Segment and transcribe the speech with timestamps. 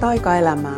[0.00, 0.76] taikaelämää.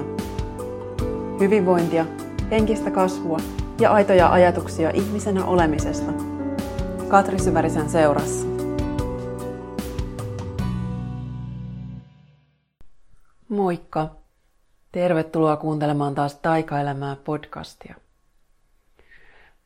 [1.41, 2.07] Hyvinvointia,
[2.51, 3.39] henkistä kasvua
[3.81, 6.13] ja aitoja ajatuksia ihmisenä olemisesta.
[7.09, 8.47] Katri Syvärisen seurassa.
[13.49, 14.09] Moikka!
[14.93, 17.95] Tervetuloa kuuntelemaan taas Taikaelämää podcastia.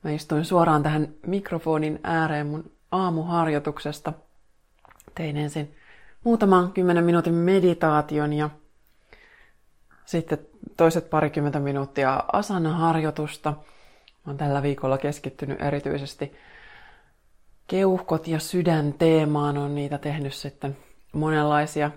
[0.05, 4.13] Mä istuin suoraan tähän mikrofonin ääreen mun aamuharjoituksesta.
[5.15, 5.75] Tein ensin
[6.25, 8.51] muutaman kymmenen minuutin meditaation ja
[10.07, 10.39] sitten
[10.77, 13.55] toiset parikymmentä minuuttia asana-harjoitusta.
[14.27, 16.37] Oon tällä viikolla keskittynyt erityisesti
[17.67, 19.59] keuhkot ja sydän teemaan.
[19.59, 20.77] On niitä tehnyt sitten
[21.13, 21.91] monenlaisia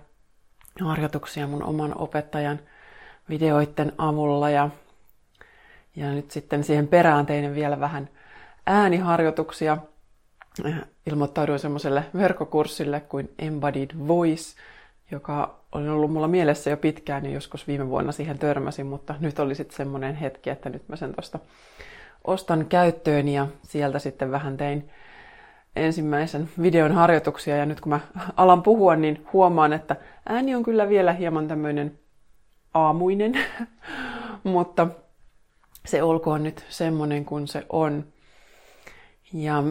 [0.82, 2.60] harjoituksia mun oman opettajan
[3.30, 4.70] videoiden avulla ja,
[5.96, 8.10] ja nyt sitten siihen perään tein vielä vähän
[8.66, 9.78] ääniharjoituksia.
[11.06, 14.56] Ilmoittauduin semmoiselle verkkokurssille kuin Embodied Voice,
[15.12, 19.40] joka oli ollut mulla mielessä jo pitkään ja joskus viime vuonna siihen törmäsin, mutta nyt
[19.40, 21.40] oli sitten semmoinen hetki, että nyt mä sen tuosta
[22.24, 24.90] ostan käyttöön ja sieltä sitten vähän tein
[25.76, 28.00] ensimmäisen videon harjoituksia ja nyt kun mä
[28.38, 29.96] alan puhua, niin huomaan, että
[30.30, 32.00] ääni on kyllä vielä hieman tämmöinen
[32.74, 33.34] aamuinen,
[34.44, 34.88] mutta
[35.86, 38.06] se olkoon nyt semmoinen kuin se on.
[39.34, 39.64] Ja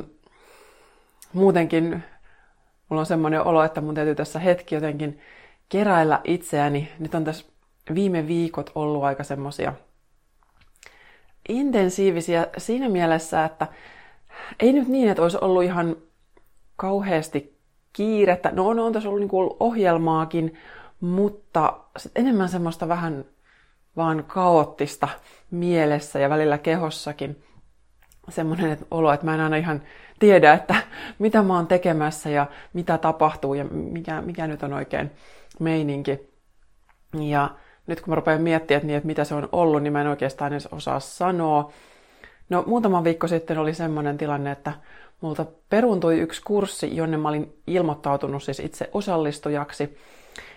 [1.32, 2.02] muutenkin
[2.88, 5.20] mulla on semmoinen olo, että mun täytyy tässä hetki jotenkin
[5.68, 6.92] keräillä itseäni.
[6.98, 7.44] Nyt on tässä
[7.94, 9.72] viime viikot ollut aika semmosia
[11.48, 13.66] intensiivisiä siinä mielessä, että
[14.60, 15.96] ei nyt niin, että olisi ollut ihan
[16.76, 17.58] kauheasti
[17.92, 18.50] kiirettä.
[18.50, 20.54] No on, on tässä ollut, niin ohjelmaakin,
[21.00, 23.24] mutta sit enemmän semmoista vähän
[23.96, 25.08] vaan kaoottista
[25.50, 27.44] mielessä ja välillä kehossakin.
[28.28, 29.82] Semmoinen olo, että mä en aina ihan
[30.18, 30.74] tiedä, että
[31.18, 35.10] mitä mä oon tekemässä ja mitä tapahtuu ja mikä, mikä nyt on oikein
[35.60, 36.20] meininki.
[37.20, 37.50] Ja
[37.86, 40.06] nyt kun mä rupean miettimään, että, niin, että mitä se on ollut, niin mä en
[40.06, 41.72] oikeastaan edes osaa sanoa.
[42.48, 44.72] No muutama viikko sitten oli semmoinen tilanne, että
[45.20, 49.98] multa peruuntui yksi kurssi, jonne mä olin ilmoittautunut siis itse osallistujaksi.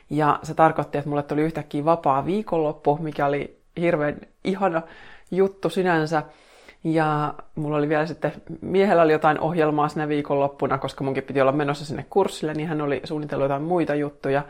[0.10, 4.82] Ja se tarkoitti, että mulle tuli yhtäkkiä vapaa viikonloppu, mikä oli hirveän ihana
[5.32, 6.24] juttu sinänsä.
[6.84, 11.52] Ja mulla oli vielä sitten, miehellä oli jotain ohjelmaa sinä viikonloppuna, koska munkin piti olla
[11.52, 14.44] menossa sinne kurssille, niin hän oli suunnitellut jotain muita juttuja.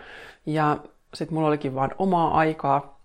[0.46, 0.78] Ja
[1.14, 3.02] sitten mulla olikin vaan omaa aikaa.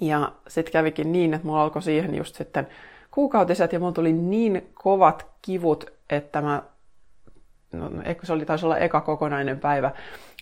[0.00, 2.68] Ja sitten kävikin niin, että mulla alkoi siihen just sitten
[3.10, 6.62] kuukautiset ja mulla tuli niin kovat kivut, että mä,
[7.72, 7.90] no,
[8.22, 9.90] se oli taisi olla eka kokonainen päivä,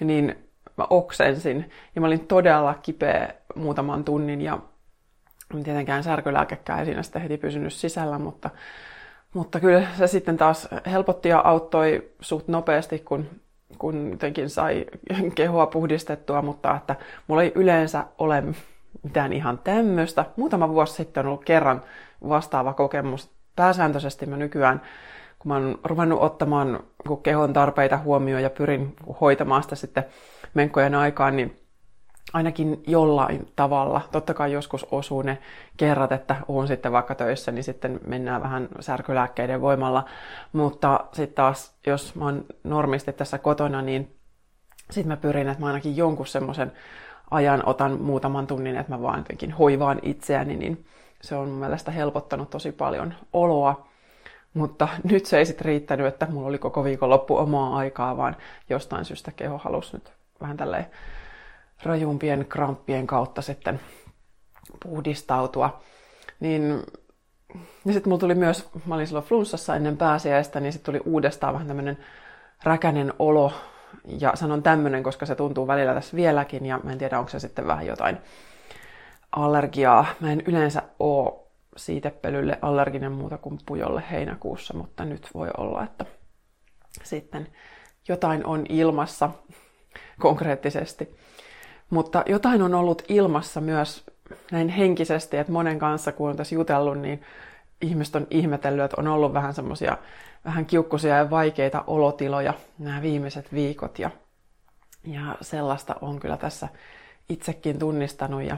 [0.00, 0.36] niin
[0.76, 4.58] mä oksensin ja mä olin todella kipeä muutaman tunnin ja
[5.64, 8.50] tietenkään särkylääkekään ei siinä sitten heti pysynyt sisällä, mutta,
[9.34, 13.26] mutta kyllä se sitten taas helpotti ja auttoi suht nopeasti, kun,
[13.78, 14.86] kun jotenkin sai
[15.34, 18.44] kehoa puhdistettua, mutta että mulla ei yleensä ole
[19.02, 20.24] mitään ihan tämmöistä.
[20.36, 21.82] Muutama vuosi sitten on ollut kerran
[22.28, 23.30] vastaava kokemus.
[23.56, 24.82] Pääsääntöisesti mä nykyään,
[25.38, 26.80] kun mä oon ruvennut ottamaan
[27.22, 30.04] kehon tarpeita huomioon ja pyrin hoitamaan sitä sitten
[30.54, 31.60] menkkojen aikaan, niin
[32.32, 34.00] ainakin jollain tavalla.
[34.12, 35.38] Totta kai joskus osuu ne
[35.76, 40.04] kerrat, että on sitten vaikka töissä, niin sitten mennään vähän särkylääkkeiden voimalla.
[40.52, 44.16] Mutta sitten taas, jos mä oon normisti tässä kotona, niin
[44.90, 46.72] sitten mä pyrin, että mä ainakin jonkun semmoisen
[47.30, 50.86] ajan otan muutaman tunnin, että mä vaan jotenkin hoivaan itseäni, niin
[51.20, 53.88] se on mun mielestä helpottanut tosi paljon oloa.
[54.54, 58.36] Mutta nyt se ei sitten riittänyt, että mulla oli koko viikonloppu omaa aikaa, vaan
[58.70, 60.86] jostain syystä keho halusi nyt vähän tälleen
[61.82, 63.80] rajumpien kramppien kautta sitten
[64.82, 65.80] puhdistautua.
[66.40, 66.82] Niin,
[67.84, 71.54] ja sitten mulla tuli myös, mä olin silloin flunssassa ennen pääsiäistä, niin sitten tuli uudestaan
[71.54, 71.98] vähän tämmöinen
[72.64, 73.52] räkänen olo.
[74.18, 77.40] Ja sanon tämmöinen, koska se tuntuu välillä tässä vieläkin, ja mä en tiedä, onko se
[77.40, 78.18] sitten vähän jotain
[79.32, 80.06] allergiaa.
[80.20, 86.04] Mä en yleensä oo siitepölylle allerginen muuta kuin pujolle heinäkuussa, mutta nyt voi olla, että
[87.02, 87.48] sitten
[88.08, 89.30] jotain on ilmassa
[90.20, 91.16] konkreettisesti.
[91.90, 94.04] Mutta jotain on ollut ilmassa myös
[94.52, 97.22] näin henkisesti, että monen kanssa kun on tässä jutellut, niin
[97.80, 99.96] ihmiset on ihmetellyt, että on ollut vähän semmoisia
[100.44, 103.98] vähän kiukkuisia ja vaikeita olotiloja nämä viimeiset viikot.
[103.98, 104.10] Ja,
[105.04, 106.68] ja sellaista on kyllä tässä
[107.28, 108.56] itsekin tunnistanut ja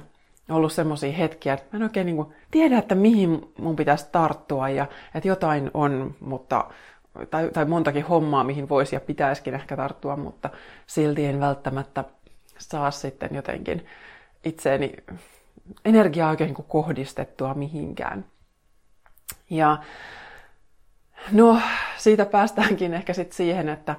[0.51, 4.69] ollut semmoisia hetkiä, että mä en oikein niin kuin tiedä, että mihin mun pitäisi tarttua
[4.69, 6.65] ja että jotain on, mutta
[7.31, 10.51] tai, tai montakin hommaa, mihin voisi ja pitäisikin ehkä tarttua, mutta
[10.87, 12.05] silti en välttämättä
[12.61, 13.87] saa sitten jotenkin
[14.45, 14.93] itseeni
[15.85, 18.25] energiaa oikein niin kohdistettua mihinkään.
[19.51, 19.79] Ja
[21.33, 21.61] no,
[21.97, 23.97] siitä päästäänkin ehkä sitten siihen, että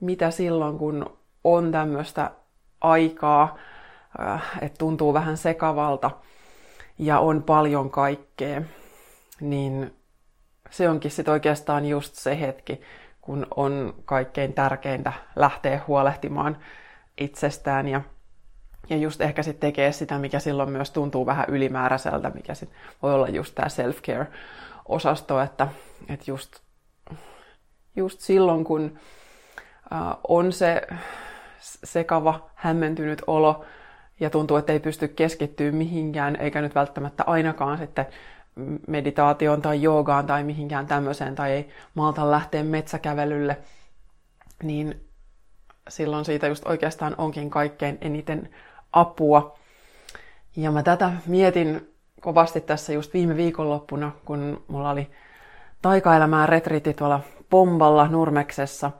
[0.00, 2.30] mitä silloin, kun on tämmöistä
[2.80, 3.58] aikaa,
[4.20, 6.10] äh, että tuntuu vähän sekavalta
[6.98, 8.62] ja on paljon kaikkea,
[9.40, 9.94] niin
[10.70, 12.80] se onkin sitten oikeastaan just se hetki,
[13.20, 16.56] kun on kaikkein tärkeintä lähteä huolehtimaan
[17.20, 18.00] itsestään ja,
[18.88, 23.14] ja just ehkä sitten tekee sitä, mikä silloin myös tuntuu vähän ylimääräiseltä, mikä sitten voi
[23.14, 25.68] olla just tämä self-care-osasto, että,
[26.08, 26.60] että just,
[27.96, 28.98] just silloin, kun
[29.92, 30.82] äh, on se
[31.84, 33.64] sekava, hämmentynyt olo
[34.20, 38.06] ja tuntuu, että ei pysty keskittyä mihinkään, eikä nyt välttämättä ainakaan sitten
[38.88, 43.56] meditaatioon tai joogaan tai mihinkään tämmöiseen, tai ei malta lähteä metsäkävelylle,
[44.62, 45.00] niin
[45.88, 48.48] silloin siitä just oikeastaan onkin kaikkein eniten
[48.92, 49.58] apua.
[50.56, 55.10] Ja mä tätä mietin kovasti tässä just viime viikonloppuna, kun mulla oli
[55.82, 57.20] taikaelämää retriitti tuolla
[57.50, 58.90] Pomballa Nurmeksessa.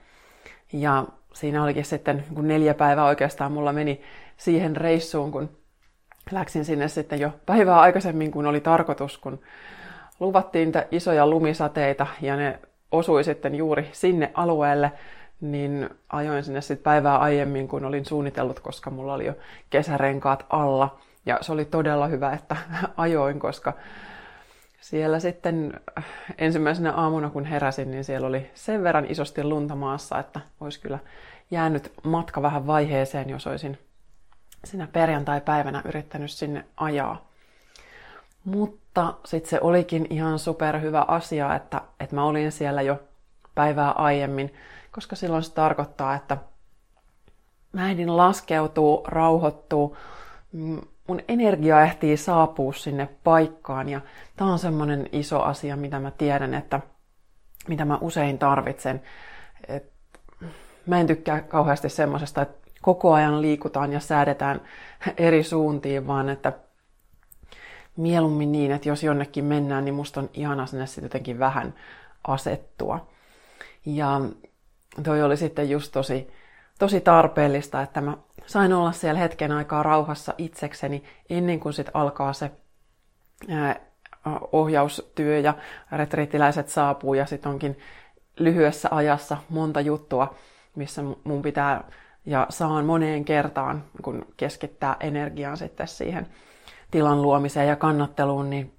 [0.72, 4.00] Ja siinä olikin sitten kun neljä päivää oikeastaan mulla meni
[4.36, 5.50] siihen reissuun, kun
[6.30, 9.40] läksin sinne sitten jo päivää aikaisemmin kuin oli tarkoitus, kun
[10.20, 12.58] luvattiin niitä isoja lumisateita ja ne
[12.92, 14.92] osui sitten juuri sinne alueelle,
[15.40, 19.34] niin ajoin sinne sitten päivää aiemmin kuin olin suunnitellut, koska mulla oli jo
[19.70, 20.98] kesärenkaat alla.
[21.26, 22.56] Ja se oli todella hyvä, että
[22.96, 23.72] ajoin, koska
[24.80, 25.80] siellä sitten
[26.38, 30.98] ensimmäisenä aamuna, kun heräsin, niin siellä oli sen verran isosti lunta maassa, että olisi kyllä
[31.50, 33.78] jäänyt matka vähän vaiheeseen, jos olisin
[34.64, 37.28] sinä perjantai-päivänä yrittänyt sinne ajaa.
[38.44, 43.02] Mutta sitten se olikin ihan superhyvä asia, että, että mä olin siellä jo
[43.54, 44.54] päivää aiemmin,
[44.94, 46.36] koska silloin se tarkoittaa, että
[47.72, 49.96] mä ehdin laskeutuu, rauhoittuu,
[51.06, 54.00] mun energia ehtii saapua sinne paikkaan ja
[54.36, 56.80] tämä on semmoinen iso asia, mitä mä tiedän, että
[57.68, 59.02] mitä mä usein tarvitsen.
[59.68, 59.92] Et
[60.86, 64.60] mä en tykkää kauheasti semmoisesta, että koko ajan liikutaan ja säädetään
[65.16, 66.52] eri suuntiin, vaan että
[67.96, 71.74] mieluummin niin, että jos jonnekin mennään, niin musta on ihana sinne sitten jotenkin vähän
[72.26, 73.06] asettua.
[73.86, 74.20] Ja
[75.02, 76.30] toi oli sitten just tosi,
[76.78, 82.32] tosi tarpeellista, että mä sain olla siellä hetken aikaa rauhassa itsekseni ennen kuin sitten alkaa
[82.32, 82.50] se
[84.52, 85.54] ohjaustyö ja
[85.92, 87.78] retriittiläiset saapuu ja sitten onkin
[88.38, 90.34] lyhyessä ajassa monta juttua,
[90.76, 91.84] missä mun pitää
[92.26, 96.26] ja saan moneen kertaan, kun keskittää energiaa sitten siihen
[96.90, 98.74] tilan luomiseen ja kannatteluun, niin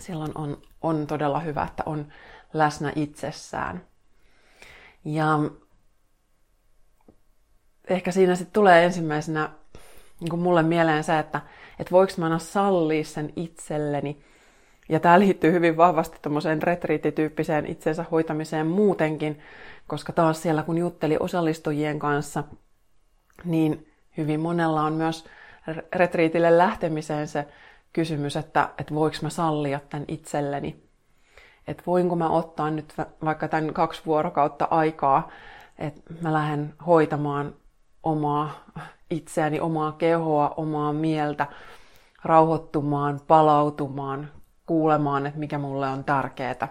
[0.00, 2.06] silloin on, on todella hyvä, että on
[2.52, 3.82] läsnä itsessään.
[5.08, 5.38] Ja
[7.88, 9.50] ehkä siinä sitten tulee ensimmäisenä
[10.20, 11.40] niin kuin mulle mieleen se, että,
[11.78, 14.22] että voiko mä aina sallia sen itselleni.
[14.88, 19.38] Ja tämä liittyy hyvin vahvasti tuommoiseen retriittityyppiseen itsensä hoitamiseen muutenkin,
[19.86, 22.44] koska taas siellä kun jutteli osallistujien kanssa,
[23.44, 25.24] niin hyvin monella on myös
[25.94, 27.48] retriitille lähtemiseen se
[27.92, 30.87] kysymys, että, että voiko mä sallia tämän itselleni.
[31.68, 32.94] Että voinko mä ottaa nyt
[33.24, 35.28] vaikka tämän kaksi vuorokautta aikaa,
[35.78, 37.54] että mä lähden hoitamaan
[38.02, 38.50] omaa
[39.10, 41.46] itseäni, omaa kehoa, omaa mieltä,
[42.24, 44.30] rauhoittumaan, palautumaan,
[44.66, 46.68] kuulemaan, että mikä mulle on tärkeää.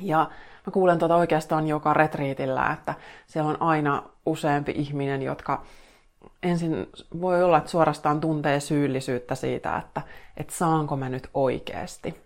[0.00, 0.30] Ja
[0.66, 2.94] mä kuulen tuota oikeastaan joka retriitillä, että
[3.26, 5.62] siellä on aina useampi ihminen, jotka
[6.42, 6.86] ensin
[7.20, 10.02] voi olla, että suorastaan tuntee syyllisyyttä siitä, että,
[10.36, 12.25] että saanko mä nyt oikeasti.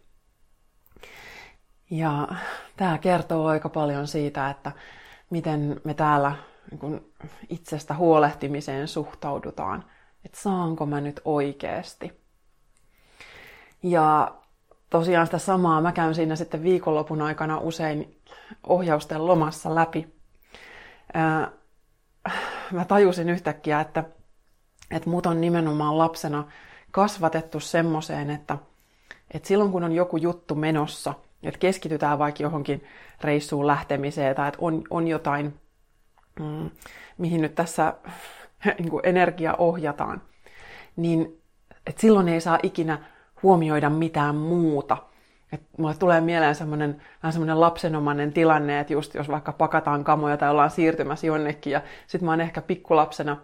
[1.91, 2.29] Ja
[2.77, 4.73] tämä kertoo aika paljon siitä, että
[5.31, 6.37] miten me täällä
[6.71, 7.13] niin
[7.49, 9.85] itsestä huolehtimiseen suhtaudutaan,
[10.25, 12.21] että saanko mä nyt oikeasti.
[13.83, 14.35] Ja
[14.91, 18.21] tosiaan sitä samaa mä käyn siinä sitten viikonlopun aikana usein
[18.67, 20.15] ohjausten lomassa läpi.
[22.73, 24.05] Mä tajusin yhtäkkiä, että,
[24.91, 26.45] että mut on nimenomaan lapsena
[26.91, 28.59] kasvatettu semmoiseen, että,
[29.35, 32.85] että silloin kun on joku juttu menossa, että keskitytään vaikka johonkin
[33.21, 35.55] reissuun lähtemiseen tai että on, on jotain,
[36.41, 36.71] mm,
[37.19, 37.95] mihin nyt tässä
[38.79, 40.23] niin kuin energia ohjataan,
[40.97, 41.41] niin
[41.87, 42.99] että silloin ei saa ikinä
[43.43, 44.97] huomioida mitään muuta.
[45.53, 50.37] Et mulle tulee mieleen semmoinen, vähän semmoinen lapsenomainen tilanne, että just jos vaikka pakataan kamoja
[50.37, 53.37] tai ollaan siirtymässä jonnekin, ja sitten mä oon ehkä pikkulapsena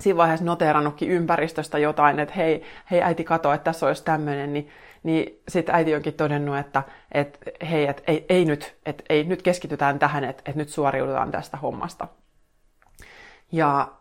[0.00, 4.68] siinä vaiheessa noteerannutkin ympäristöstä jotain, että hei, hei äiti kato, että tässä olisi tämmöinen, niin,
[5.06, 6.82] niin sitten äiti onkin todennut, että
[7.12, 7.38] et,
[7.70, 11.56] hei, et, ei, ei, nyt, et, ei nyt keskitytään tähän, että et nyt suoriudutaan tästä
[11.56, 12.08] hommasta.
[13.52, 13.92] Ja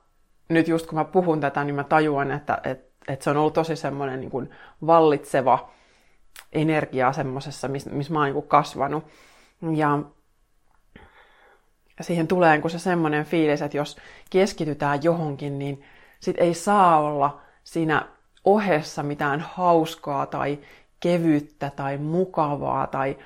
[0.49, 3.53] nyt just kun mä puhun tätä, niin mä tajuan, että, että että se on ollut
[3.53, 4.49] tosi semmoinen niin
[4.87, 5.69] vallitseva
[6.53, 9.05] energia semmoisessa, missä miss mä oon niin kasvanut.
[9.75, 9.99] Ja
[12.01, 13.97] siihen tulee niin se semmoinen fiilis, että jos
[14.29, 15.83] keskitytään johonkin, niin
[16.19, 18.05] sit ei saa olla siinä
[18.43, 20.59] ohessa mitään hauskaa tai
[21.05, 23.17] kevyttä tai mukavaa tai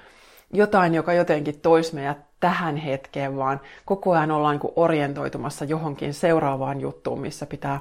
[0.53, 6.81] jotain, joka jotenkin toisi meidät tähän hetkeen, vaan koko ajan ollaan niin orientoitumassa johonkin seuraavaan
[6.81, 7.79] juttuun, missä pitää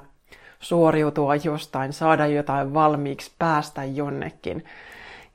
[0.61, 4.65] suoriutua jostain, saada jotain valmiiksi, päästä jonnekin.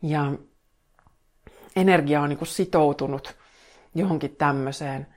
[0.02, 0.32] Ja
[1.76, 3.36] energia on niin sitoutunut
[3.96, 5.08] johonkin tämmöiseen,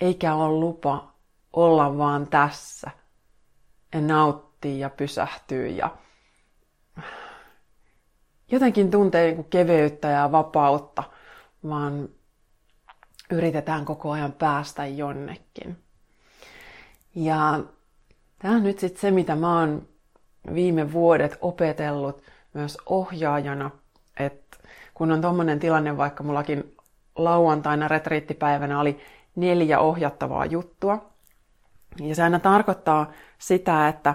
[0.00, 1.12] eikä ole lupa
[1.52, 2.90] olla vaan tässä
[3.94, 5.90] ja nauttia ja pysähtyä ja
[8.50, 11.02] jotenkin tuntee niin kuin keveyttä ja vapautta,
[11.68, 12.08] vaan
[13.30, 15.76] yritetään koko ajan päästä jonnekin.
[17.14, 17.60] Ja
[18.38, 19.88] tämä on nyt sitten se, mitä mä oon
[20.54, 22.22] viime vuodet opetellut
[22.54, 23.70] myös ohjaajana,
[24.20, 24.58] että
[24.94, 26.76] kun on tommonen tilanne, vaikka mullakin
[27.16, 29.00] lauantaina retriittipäivänä oli
[29.36, 31.08] neljä ohjattavaa juttua,
[32.00, 34.14] ja se aina tarkoittaa sitä, että,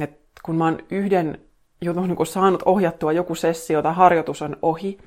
[0.00, 1.40] että kun mä oon yhden
[1.82, 4.98] jutun niin kun saanut ohjattua joku sessio tai harjoitus on ohi,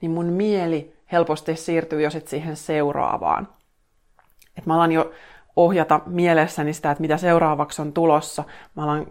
[0.00, 3.48] niin mun mieli helposti siirtyy jo sit siihen seuraavaan.
[4.58, 5.12] Et mä alan jo
[5.56, 8.44] ohjata mielessäni sitä, että mitä seuraavaksi on tulossa.
[8.76, 9.06] Mä alan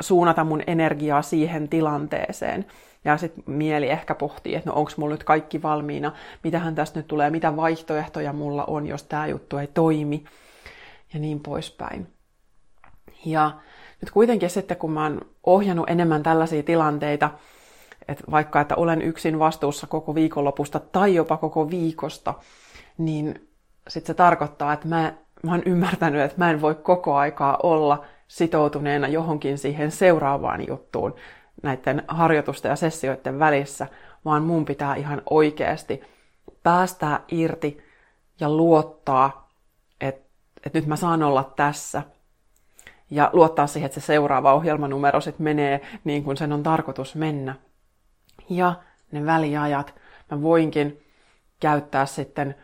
[0.00, 2.66] suunnata mun energiaa siihen tilanteeseen.
[3.04, 6.12] Ja sitten mieli ehkä pohtii, että no onko mulla nyt kaikki valmiina,
[6.44, 10.24] mitähän tästä nyt tulee, mitä vaihtoehtoja mulla on, jos tämä juttu ei toimi
[11.14, 12.06] ja niin poispäin.
[13.24, 13.50] Ja
[14.02, 17.30] nyt kuitenkin sitten, kun mä oon ohjannut enemmän tällaisia tilanteita,
[18.08, 22.34] että vaikka että olen yksin vastuussa koko viikonlopusta tai jopa koko viikosta,
[22.98, 23.48] niin
[23.88, 28.04] sitten se tarkoittaa, että mä, mä oon ymmärtänyt, että mä en voi koko aikaa olla
[28.28, 31.14] sitoutuneena johonkin siihen seuraavaan juttuun
[31.62, 33.86] näiden harjoitusten ja sessioiden välissä,
[34.24, 36.02] vaan mun pitää ihan oikeasti
[36.62, 37.82] päästää irti
[38.40, 39.48] ja luottaa,
[40.00, 40.30] että,
[40.66, 42.02] että nyt mä saan olla tässä
[43.12, 47.54] ja luottaa siihen, että se seuraava ohjelmanumero sitten menee niin kuin sen on tarkoitus mennä.
[48.50, 48.74] Ja
[49.12, 49.94] ne väliajat
[50.30, 51.02] mä voinkin
[51.60, 52.54] käyttää sitten,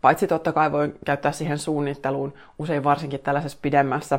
[0.00, 4.18] paitsi totta kai voin käyttää siihen suunnitteluun, usein varsinkin tällaisessa pidemmässä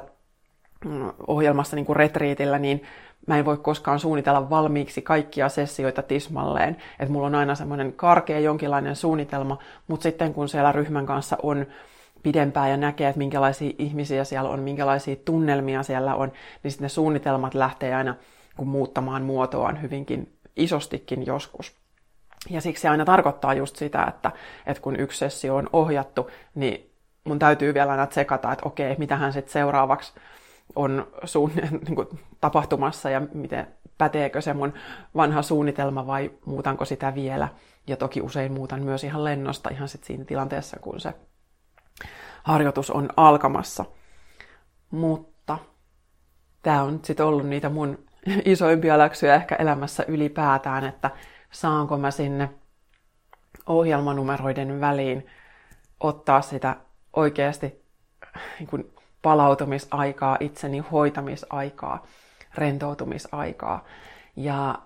[0.85, 2.83] mm, ohjelmassa niin kuin retriitillä, niin
[3.27, 6.77] mä en voi koskaan suunnitella valmiiksi kaikkia sessioita tismalleen.
[6.99, 11.65] Että mulla on aina semmoinen karkea jonkinlainen suunnitelma, mutta sitten kun siellä ryhmän kanssa on
[12.25, 16.31] pidempään ja näkee, että minkälaisia ihmisiä siellä on, minkälaisia tunnelmia siellä on,
[16.63, 18.15] niin sitten ne suunnitelmat lähtee aina
[18.57, 21.75] kun muuttamaan muotoaan hyvinkin isostikin joskus.
[22.49, 24.31] Ja siksi se aina tarkoittaa just sitä, että,
[24.65, 26.91] että kun yksi sessio on ohjattu, niin
[27.23, 30.13] mun täytyy vielä aina tsekata, että okei, mitähän sitten seuraavaksi
[30.75, 31.51] on suun,
[31.85, 32.07] niin kuin,
[32.41, 33.67] tapahtumassa ja miten
[33.97, 34.73] päteekö se mun
[35.15, 37.47] vanha suunnitelma vai muutanko sitä vielä.
[37.87, 41.13] Ja toki usein muutan myös ihan lennosta ihan sit siinä tilanteessa, kun se
[42.45, 43.85] harjoitus on alkamassa.
[44.91, 45.57] Mutta
[46.61, 48.05] tämä on sitten ollut niitä mun
[48.45, 51.11] isoimpia läksyjä ehkä elämässä ylipäätään, että
[51.51, 52.49] saanko mä sinne
[53.65, 55.27] ohjelmanumeroiden väliin
[55.99, 56.75] ottaa sitä
[57.13, 57.85] oikeasti
[58.59, 62.05] niin kuin palautumisaikaa, itseni hoitamisaikaa,
[62.55, 63.83] rentoutumisaikaa.
[64.35, 64.79] Ja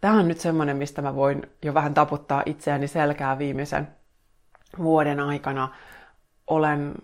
[0.00, 3.88] tämä on nyt semmoinen, mistä mä voin jo vähän taputtaa itseäni selkää viimeisen
[4.78, 5.68] vuoden aikana
[6.46, 6.94] olen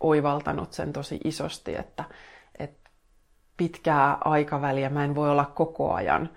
[0.00, 2.04] oivaltanut sen tosi isosti, että,
[2.58, 2.90] että
[3.56, 6.30] pitkää aikaväliä mä en voi olla koko ajan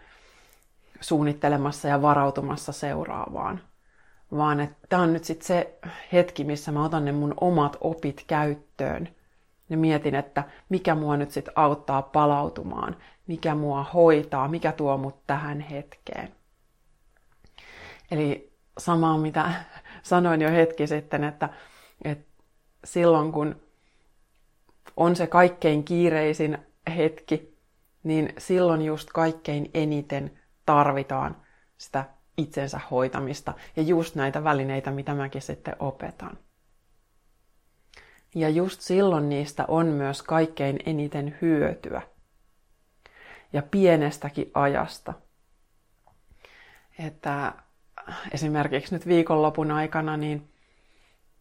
[1.02, 3.62] suunnittelemassa ja varautumassa seuraavaan.
[4.32, 5.80] Vaan että tämä on nyt sitten se
[6.14, 9.10] hetki, missä mä otan ne mun omat opit käyttöön.
[9.70, 12.96] Ja mietin, että mikä mua nyt sitten auttaa palautumaan,
[13.28, 16.36] mikä mua hoitaa, mikä tuo mut tähän hetkeen.
[18.12, 19.52] Eli samaa mitä
[20.04, 21.50] sanoin jo hetki sitten, että
[22.04, 22.27] et
[22.84, 23.62] silloin kun
[24.98, 26.58] on se kaikkein kiireisin
[26.96, 27.58] hetki,
[28.04, 31.36] niin silloin just kaikkein eniten tarvitaan
[31.77, 32.06] sitä
[32.38, 36.38] itsensä hoitamista ja just näitä välineitä, mitä mäkin sitten opetan.
[38.36, 42.01] Ja just silloin niistä on myös kaikkein eniten hyötyä.
[43.54, 45.13] Ja pienestäkin ajasta.
[47.00, 47.54] Että
[48.32, 50.50] esimerkiksi nyt viikonlopun aikana, niin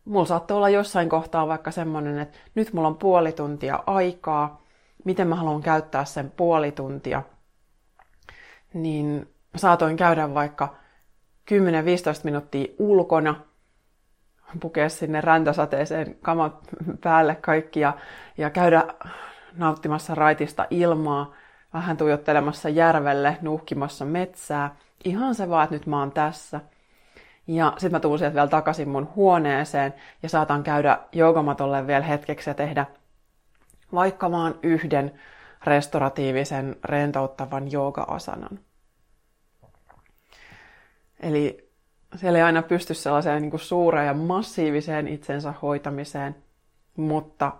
[0.07, 4.63] mulla saattoi olla jossain kohtaa vaikka semmoinen, että nyt mulla on puoli tuntia aikaa,
[5.05, 7.23] miten mä haluan käyttää sen puoli tuntia,
[8.75, 10.77] niin saatoin käydä vaikka
[11.53, 11.55] 10-15
[12.25, 13.35] minuuttia ulkona,
[14.61, 16.55] pukea sinne räntäsateeseen kamat
[17.01, 17.93] päälle kaikki ja,
[18.39, 18.85] ja käydä
[19.57, 21.35] nauttimassa raitista ilmaa,
[21.75, 24.77] vähän tuijottelemassa järvelle, nuhkimassa metsää.
[25.05, 26.61] Ihan se vaan, että nyt mä oon tässä–
[27.47, 32.51] ja sitten mä tuun sieltä vielä takaisin mun huoneeseen ja saatan käydä joogamatolle vielä hetkeksi
[32.51, 32.87] ja tehdä
[33.95, 35.21] vaikka vaan yhden
[35.65, 38.59] restoratiivisen rentouttavan jooga-asanan.
[41.21, 41.71] Eli
[42.17, 46.37] siellä ei aina pysty sellaiseen niin kuin suureen ja massiiviseen itsensä hoitamiseen,
[46.97, 47.53] mutta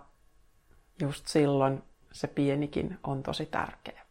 [1.01, 4.01] just silloin se pienikin on tosi tärkeä.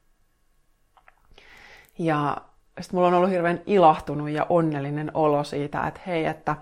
[1.99, 2.37] Ja
[2.80, 6.56] sitten mulla on ollut hirveän ilahtunut ja onnellinen olo siitä, että hei, että,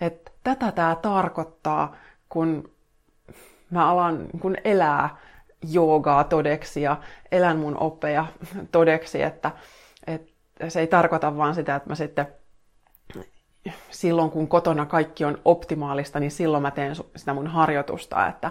[0.00, 1.96] että tätä tämä tarkoittaa,
[2.28, 2.70] kun
[3.70, 5.16] mä alan kun elää
[5.62, 6.96] joogaa todeksi ja
[7.32, 8.26] elän mun oppeja
[8.72, 9.50] todeksi, että,
[10.06, 12.26] että se ei tarkoita vaan sitä, että mä sitten
[13.90, 18.50] silloin kun kotona kaikki on optimaalista, niin silloin mä teen sitä mun harjoitusta, että,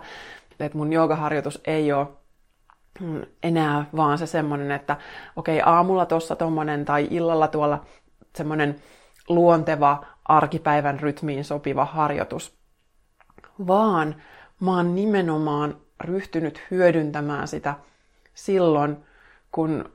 [0.59, 2.07] että mun joogaharjoitus ei ole
[3.43, 4.98] enää vaan se semmoinen, että
[5.36, 7.86] okei, aamulla tuossa tommonen tai illalla tuolla
[8.36, 8.75] semmoinen
[9.29, 12.58] luonteva arkipäivän rytmiin sopiva harjoitus,
[13.67, 14.15] vaan
[14.60, 17.75] mä oon nimenomaan ryhtynyt hyödyntämään sitä
[18.34, 18.98] silloin,
[19.51, 19.89] kun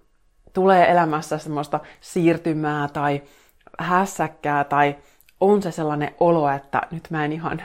[0.52, 3.22] tulee elämässä semmoista siirtymää tai
[3.78, 4.96] hässäkkää tai
[5.40, 7.62] on se sellainen olo, että nyt mä en ihan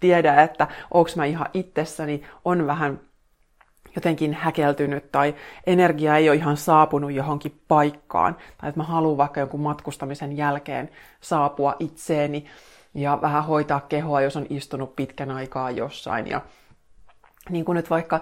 [0.00, 3.00] tiedä, että onko mä ihan itsessäni, on vähän
[3.94, 5.34] jotenkin häkeltynyt tai
[5.66, 8.36] energia ei ole ihan saapunut johonkin paikkaan.
[8.60, 12.46] Tai että mä haluan vaikka jonkun matkustamisen jälkeen saapua itseeni
[12.94, 16.26] ja vähän hoitaa kehoa, jos on istunut pitkän aikaa jossain.
[16.26, 16.40] Ja
[17.50, 18.20] niin kuin nyt vaikka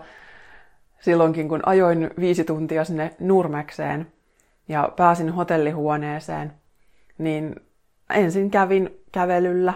[1.01, 4.13] silloinkin, kun ajoin viisi tuntia sinne Nurmekseen
[4.69, 6.53] ja pääsin hotellihuoneeseen,
[7.19, 7.57] niin
[8.11, 9.75] ensin kävin kävelyllä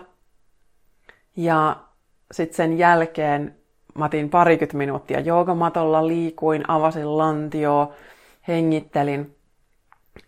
[1.37, 1.77] ja
[2.33, 3.57] sitten sen jälkeen
[3.99, 7.93] mä otin parikymmentä minuuttia joogamatolla, liikuin, avasin lantioa,
[8.49, 9.37] hengittelin.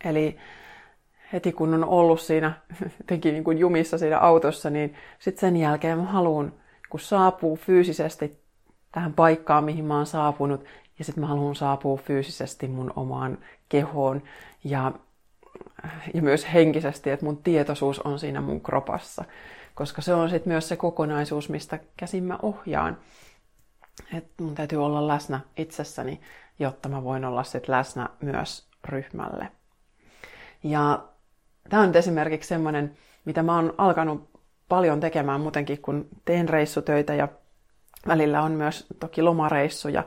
[0.05, 0.37] Eli
[1.33, 2.53] heti kun on ollut siinä
[3.01, 6.53] jotenkin niin kuin jumissa siinä autossa, niin sitten sen jälkeen mä haluan,
[6.91, 8.39] kun saapuu fyysisesti
[8.93, 10.65] tähän paikkaan, mihin mä oon saapunut,
[10.99, 14.23] ja sitten mä haluan saapua fyysisesti mun omaan kehoon
[14.65, 14.93] ja,
[16.15, 19.25] ja myös henkisesti, että mun tietoisuus on siinä mun kropassa.
[19.75, 22.97] Koska se on sitten myös se kokonaisuus, mistä käsin mä ohjaan.
[24.15, 26.21] Että mun täytyy olla läsnä itsessäni,
[26.59, 29.49] jotta mä voin olla sitten läsnä myös ryhmälle.
[30.65, 31.09] Ja
[31.69, 34.31] tämä on esimerkiksi semmoinen, mitä mä oon alkanut
[34.69, 37.29] paljon tekemään muutenkin, kun teen reissutöitä ja
[38.07, 40.05] välillä on myös toki lomareissuja,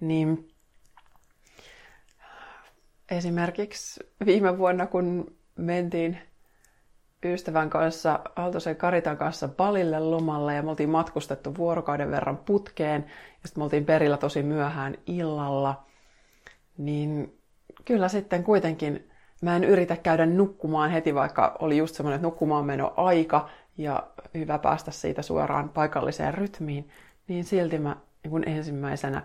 [0.00, 0.48] niin
[3.10, 6.18] esimerkiksi viime vuonna, kun mentiin
[7.24, 13.04] ystävän kanssa, Aaltosen Karitan kanssa Balille lomalle ja me oltiin matkustettu vuorokauden verran putkeen
[13.42, 15.84] ja sitten me oltiin perillä tosi myöhään illalla,
[16.78, 17.38] niin
[17.84, 19.10] kyllä sitten kuitenkin
[19.42, 24.06] mä en yritä käydä nukkumaan heti, vaikka oli just semmoinen, että nukkumaan meno aika ja
[24.34, 26.90] hyvä päästä siitä suoraan paikalliseen rytmiin,
[27.28, 29.22] niin silti mä niin kun ensimmäisenä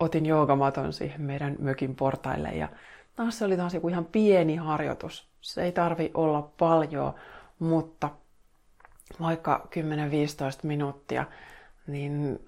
[0.00, 2.68] otin joogamaton siihen meidän mökin portaille ja
[3.16, 5.27] taas se oli taas joku ihan pieni harjoitus.
[5.40, 7.14] Se ei tarvi olla paljon,
[7.58, 8.10] mutta
[9.20, 9.80] vaikka 10-15
[10.62, 11.24] minuuttia,
[11.86, 12.46] niin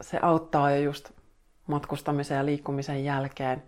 [0.00, 1.10] se auttaa jo just
[1.66, 3.62] matkustamisen ja liikkumisen jälkeen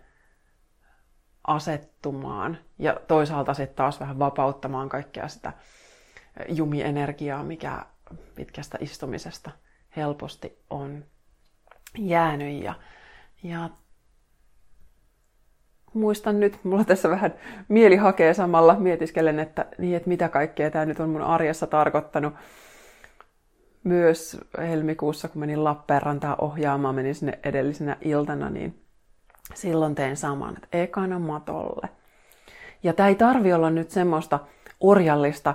[1.47, 5.53] asettumaan ja toisaalta sitten taas vähän vapauttamaan kaikkea sitä
[6.49, 7.85] jumienergiaa, mikä
[8.35, 9.51] pitkästä istumisesta
[9.95, 11.05] helposti on
[11.97, 12.63] jäänyt.
[12.63, 12.73] Ja,
[13.43, 13.69] ja
[15.93, 17.33] muistan nyt, mulla tässä vähän
[17.67, 22.33] mieli hakee samalla, mietiskelen, että, niin, että mitä kaikkea tämä nyt on mun arjessa tarkoittanut.
[23.83, 28.81] Myös helmikuussa, kun menin Lappeenrantaan ohjaamaan, menin sinne edellisenä iltana, niin
[29.53, 31.89] silloin tein saman, että ekana matolle.
[32.83, 34.39] Ja tämä ei tarvi olla nyt semmoista
[34.79, 35.53] orjallista,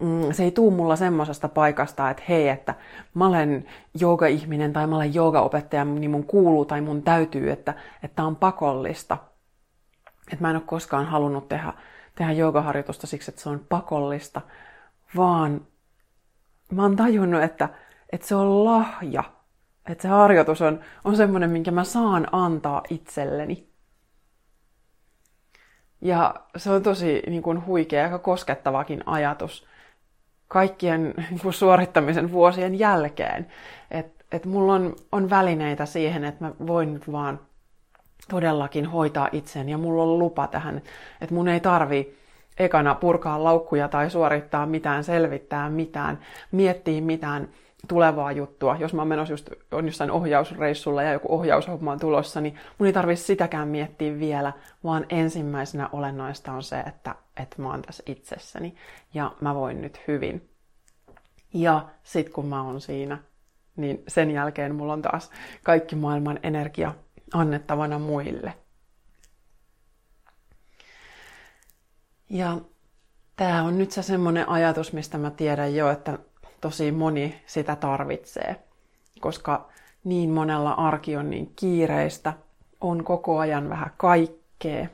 [0.00, 2.74] mm, se ei tuu mulla semmoisesta paikasta, että hei, että
[3.14, 3.64] mä olen
[4.00, 9.29] jooga-ihminen tai mä olen joogaopettaja, niin mun kuuluu tai mun täytyy, että että on pakollista.
[10.32, 11.72] Että mä en ole koskaan halunnut tehdä,
[12.14, 14.40] tehdä joogaharjoitusta siksi, että se on pakollista,
[15.16, 15.66] vaan
[16.72, 17.68] mä oon tajunnut, että,
[18.12, 19.24] että se on lahja.
[19.88, 23.70] Että se harjoitus on, on semmoinen, minkä mä saan antaa itselleni.
[26.00, 29.66] Ja se on tosi niin kuin, huikea ja koskettavakin ajatus
[30.48, 33.46] kaikkien niin kuin, suorittamisen vuosien jälkeen.
[33.90, 37.40] Että et mulla on, on välineitä siihen, että mä voin nyt vaan
[38.28, 40.82] todellakin hoitaa itsen ja mulla on lupa tähän,
[41.20, 42.16] että mun ei tarvi
[42.58, 46.18] ekana purkaa laukkuja tai suorittaa mitään, selvittää mitään,
[46.52, 47.48] miettiä mitään
[47.88, 48.76] tulevaa juttua.
[48.76, 52.92] Jos mä menossa just, on jossain ohjausreissulla ja joku ohjaushomma on tulossa, niin mun ei
[52.92, 54.52] tarvitse sitäkään miettiä vielä,
[54.84, 58.74] vaan ensimmäisenä olennaista on se, että, että mä oon tässä itsessäni
[59.14, 60.48] ja mä voin nyt hyvin.
[61.54, 63.18] Ja sit kun mä oon siinä,
[63.76, 65.30] niin sen jälkeen mulla on taas
[65.62, 66.94] kaikki maailman energia
[67.32, 68.54] annettavana muille.
[72.30, 72.58] Ja
[73.36, 76.18] tämä on nyt se semmoinen ajatus, mistä mä tiedän jo, että
[76.60, 78.56] tosi moni sitä tarvitsee,
[79.20, 79.68] koska
[80.04, 82.32] niin monella arki on niin kiireistä,
[82.80, 84.86] on koko ajan vähän kaikkea,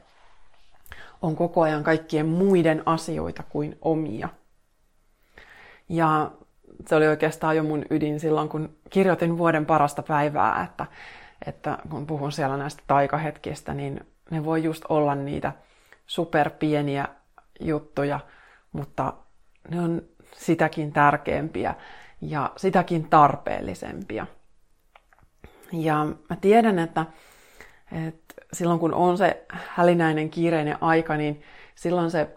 [1.23, 4.29] on koko ajan kaikkien muiden asioita kuin omia.
[5.89, 6.31] Ja
[6.87, 10.87] se oli oikeastaan jo mun ydin silloin, kun kirjoitin vuoden parasta päivää, että,
[11.47, 15.53] että kun puhun siellä näistä taikahetkistä, niin ne voi just olla niitä
[16.07, 17.09] superpieniä
[17.61, 18.21] juttuja,
[18.73, 19.13] mutta
[19.71, 20.03] ne on
[20.37, 21.75] sitäkin tärkeämpiä
[22.21, 24.27] ja sitäkin tarpeellisempia.
[25.73, 27.07] Ja mä tiedän, että,
[28.07, 31.43] että silloin kun on se hälinäinen kiireinen aika, niin
[31.75, 32.37] silloin se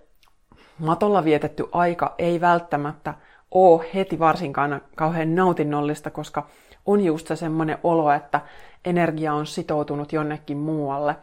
[0.79, 3.13] matolla vietetty aika ei välttämättä
[3.51, 6.47] ole heti varsinkaan kauhean nautinnollista, koska
[6.89, 8.41] on just se semmoinen olo, että
[8.85, 11.15] energia on sitoutunut jonnekin muualle.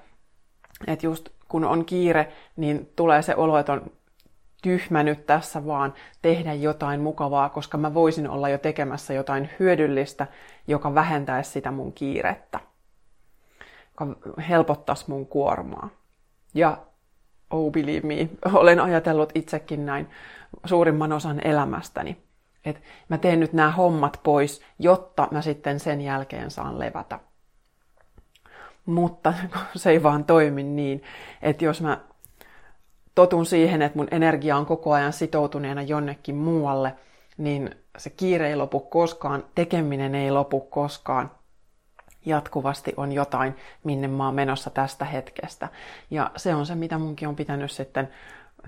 [0.87, 3.90] Että just kun on kiire, niin tulee se olo, että on
[4.62, 10.26] tyhmä nyt tässä vaan tehdä jotain mukavaa, koska mä voisin olla jo tekemässä jotain hyödyllistä,
[10.66, 12.61] joka vähentäisi sitä mun kiirettä,
[13.90, 14.16] joka
[14.48, 15.88] helpottaisi mun kuormaa.
[16.55, 16.79] Ja
[17.50, 18.29] oh believe me,
[18.61, 20.09] olen ajatellut itsekin näin
[20.64, 22.26] suurimman osan elämästäni.
[22.66, 27.18] Että mä teen nyt nämä hommat pois, jotta mä sitten sen jälkeen saan levätä.
[28.87, 29.35] Mutta
[29.74, 31.02] se ei vaan toimi niin,
[31.42, 32.00] että jos mä
[33.14, 36.94] totun siihen, että mun energia on koko ajan sitoutuneena jonnekin muualle,
[37.38, 41.31] niin se kiire ei lopu koskaan, tekeminen ei lopu koskaan.
[42.26, 45.68] Jatkuvasti on jotain, minne mä oon menossa tästä hetkestä.
[46.11, 48.09] Ja se on se, mitä munkin on pitänyt sitten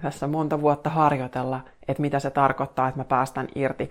[0.03, 3.91] tässä monta vuotta harjoitella, että mitä se tarkoittaa, että mä päästän irti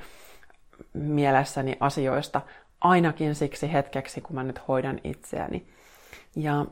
[0.94, 2.42] mielessäni asioista
[2.82, 5.68] ainakin siksi hetkeksi, kun mä nyt hoidan itseäni.
[6.36, 6.66] Ja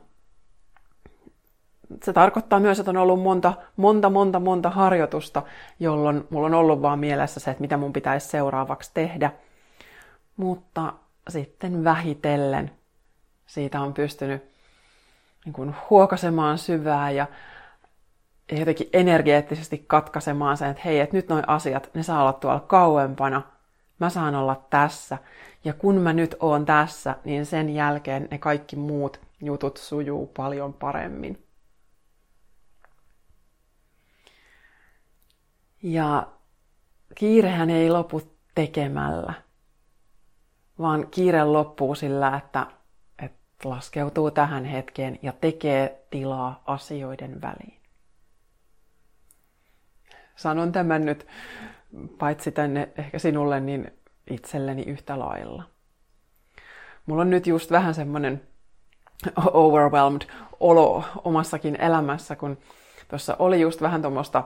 [2.02, 5.42] se tarkoittaa myös, että on ollut monta, monta, monta, monta harjoitusta,
[5.80, 9.32] jolloin mulla on ollut vaan mielessä se, että mitä mun pitäisi seuraavaksi tehdä.
[10.36, 10.92] Mutta
[11.28, 12.70] sitten vähitellen
[13.46, 14.42] siitä on pystynyt
[15.44, 17.26] niin kuin huokasemaan syvää ja
[18.52, 23.42] jotenkin energeettisesti katkaisemaan sen, että hei, että nyt noin asiat, ne saa olla tuolla kauempana,
[23.98, 25.18] mä saan olla tässä.
[25.64, 30.74] Ja kun mä nyt oon tässä, niin sen jälkeen ne kaikki muut jutut sujuu paljon
[30.74, 31.46] paremmin.
[35.82, 36.26] Ja
[37.14, 38.22] kiirehän ei lopu
[38.54, 39.32] tekemällä,
[40.78, 42.66] vaan kiire loppuu sillä, että,
[43.18, 47.75] että laskeutuu tähän hetkeen ja tekee tilaa asioiden väliin.
[50.36, 51.26] Sanon tämän nyt
[52.18, 53.90] paitsi tänne ehkä sinulle, niin
[54.30, 55.62] itselleni yhtä lailla.
[57.06, 58.42] Mulla on nyt just vähän semmoinen
[59.52, 60.22] overwhelmed
[60.60, 62.58] olo omassakin elämässä, kun
[63.08, 64.44] tuossa oli just vähän tuommoista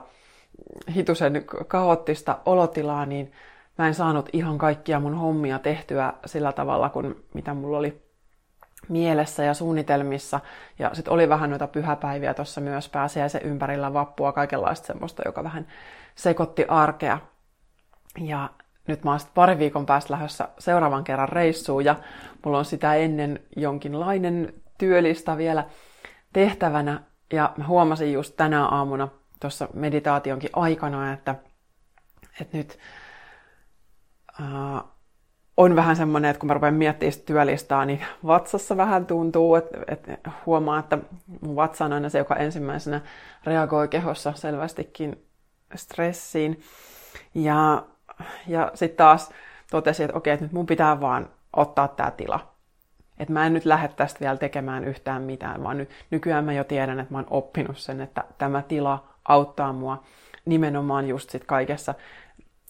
[0.95, 3.31] hitusen kaoottista olotilaa, niin
[3.77, 8.01] mä en saanut ihan kaikkia mun hommia tehtyä sillä tavalla, kuin mitä mulla oli
[8.89, 10.39] mielessä ja suunnitelmissa.
[10.79, 15.67] Ja sitten oli vähän noita pyhäpäiviä tuossa myös pääsiäisen ympärillä vappua, kaikenlaista semmoista, joka vähän
[16.15, 17.19] sekoitti arkea.
[18.19, 18.49] Ja
[18.87, 21.95] nyt mä oon pari viikon päästä lähdössä seuraavan kerran reissuun ja
[22.45, 25.65] mulla on sitä ennen jonkinlainen työlista vielä
[26.33, 27.03] tehtävänä.
[27.33, 29.07] Ja mä huomasin just tänä aamuna
[29.39, 31.35] tuossa meditaationkin aikana, että,
[32.41, 32.79] että nyt
[34.41, 34.83] äh,
[35.57, 39.77] on vähän semmoinen, että kun mä rupean miettimään sitä työlistaa, niin vatsassa vähän tuntuu, että,
[39.87, 40.97] että huomaa, että
[41.41, 43.01] mun vatsa on aina se, joka ensimmäisenä
[43.43, 45.25] reagoi kehossa selvästikin
[45.75, 46.61] stressiin.
[47.35, 47.83] Ja,
[48.47, 49.31] ja sitten taas
[49.71, 52.51] totesin, että okei, että nyt mun pitää vaan ottaa tämä tila.
[53.19, 56.63] Että mä en nyt lähde tästä vielä tekemään yhtään mitään, vaan nyt, nykyään mä jo
[56.63, 60.03] tiedän, että mä oon oppinut sen, että tämä tila auttaa mua
[60.45, 61.93] nimenomaan just sit kaikessa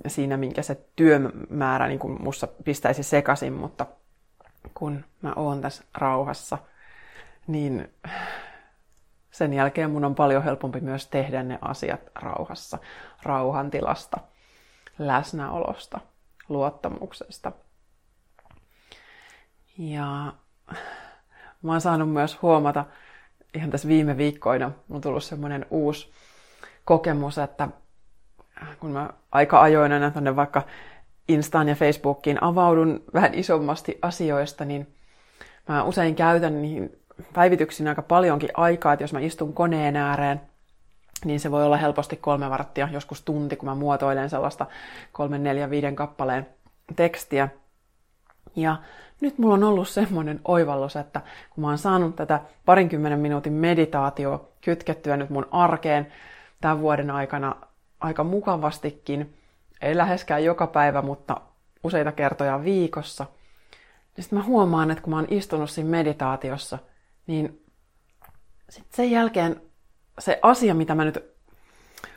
[0.07, 3.85] siinä, minkä se työmäärä niin kuin mussa pistäisi sekaisin, mutta
[4.73, 6.57] kun mä oon tässä rauhassa,
[7.47, 7.93] niin
[9.31, 12.77] sen jälkeen mun on paljon helpompi myös tehdä ne asiat rauhassa,
[13.23, 14.17] rauhantilasta,
[14.99, 15.99] läsnäolosta,
[16.49, 17.51] luottamuksesta.
[19.77, 20.33] Ja
[21.61, 22.85] mä oon saanut myös huomata
[23.53, 26.11] ihan tässä viime viikkoina, on tullut semmoinen uusi
[26.85, 27.67] kokemus, että
[28.79, 30.61] kun mä aika ajoin aina tuonne vaikka
[31.27, 34.87] Instaan ja Facebookiin avaudun vähän isommasti asioista, niin
[35.69, 37.01] mä usein käytän niihin
[37.33, 40.41] päivityksiin aika paljonkin aikaa, että jos mä istun koneen ääreen,
[41.25, 44.65] niin se voi olla helposti kolme varttia, joskus tunti, kun mä muotoilen sellaista
[45.11, 46.47] kolmen, neljän, viiden kappaleen
[46.95, 47.49] tekstiä.
[48.55, 48.75] Ja
[49.21, 54.51] nyt mulla on ollut semmoinen oivallus, että kun mä oon saanut tätä parinkymmenen minuutin meditaatio
[54.61, 56.07] kytkettyä nyt mun arkeen
[56.61, 57.55] tämän vuoden aikana
[58.01, 59.33] aika mukavastikin,
[59.81, 61.41] ei läheskään joka päivä, mutta
[61.83, 63.25] useita kertoja viikossa,
[64.17, 66.77] niin sitten mä huomaan, että kun mä oon istunut siinä meditaatiossa,
[67.27, 67.63] niin
[68.69, 69.61] sitten sen jälkeen
[70.19, 71.31] se asia, mitä mä nyt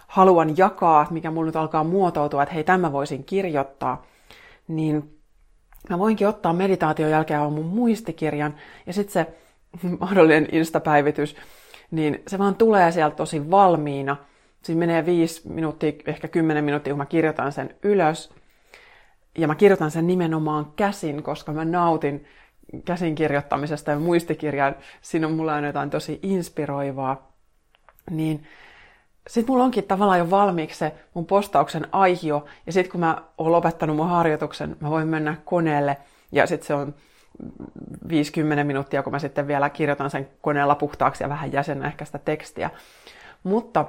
[0.06, 4.06] haluan jakaa, mikä mulla nyt alkaa muotoutua, että hei, tämä voisin kirjoittaa,
[4.68, 5.20] niin
[5.90, 8.54] mä voinkin ottaa meditaation jälkeen mun muistikirjan
[8.86, 9.34] ja sitten se
[10.00, 11.36] mahdollinen instapäivitys,
[11.90, 14.16] niin se vaan tulee sieltä tosi valmiina.
[14.64, 18.30] Siinä menee viisi minuuttia, ehkä kymmenen minuuttia, kun mä kirjoitan sen ylös.
[19.38, 22.26] Ja mä kirjoitan sen nimenomaan käsin, koska mä nautin
[22.84, 24.76] käsin kirjoittamisesta ja muistikirjan.
[25.02, 27.32] Siinä on mulla on jotain tosi inspiroivaa.
[28.10, 28.46] Niin
[29.26, 33.52] sitten mulla onkin tavallaan jo valmiiksi se mun postauksen aihio, ja sitten kun mä oon
[33.52, 35.96] lopettanut mun harjoituksen, mä voin mennä koneelle,
[36.32, 36.94] ja sitten se on
[38.08, 42.18] 50 minuuttia, kun mä sitten vielä kirjoitan sen koneella puhtaaksi ja vähän jäsennän ehkä sitä
[42.18, 42.70] tekstiä.
[43.42, 43.86] Mutta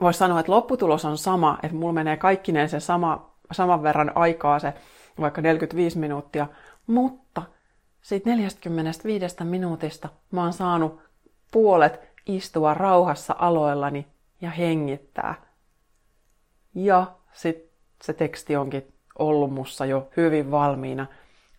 [0.00, 4.58] voisi sanoa, että lopputulos on sama, että mulla menee kaikkineen se sama, saman verran aikaa
[4.58, 4.74] se
[5.20, 6.46] vaikka 45 minuuttia,
[6.86, 7.42] mutta
[8.02, 11.00] siitä 45 minuutista mä oon saanut
[11.52, 14.06] puolet istua rauhassa aloillani
[14.40, 15.34] ja hengittää.
[16.74, 17.70] Ja sitten
[18.02, 21.06] se teksti onkin ollut mussa jo hyvin valmiina.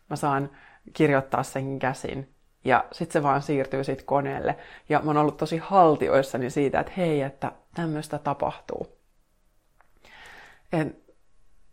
[0.10, 0.50] Mä saan
[0.94, 2.37] kirjoittaa sen käsin.
[2.68, 4.56] Ja sitten se vaan siirtyy sit koneelle.
[4.90, 8.88] Ja mä oon ollut tosi haltioissani siitä, että hei, että tämmöistä tapahtuu.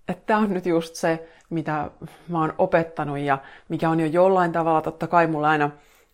[0.08, 1.90] Että tämä on nyt just se, mitä
[2.28, 5.70] mä oon opettanut ja mikä on jo jollain tavalla, totta kai mulla aina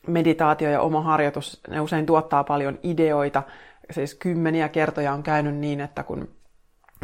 [0.07, 3.43] meditaatio ja oma harjoitus, ne usein tuottaa paljon ideoita,
[3.91, 6.29] siis kymmeniä kertoja on käynyt niin, että kun